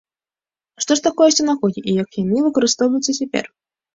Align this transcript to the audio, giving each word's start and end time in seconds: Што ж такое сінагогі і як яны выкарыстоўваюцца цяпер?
Што 0.85 0.91
ж 0.99 1.03
такое 1.07 1.27
сінагогі 1.37 1.79
і 1.83 1.91
як 2.01 2.09
яны 2.23 2.37
выкарыстоўваюцца 2.47 3.15
цяпер? 3.21 3.45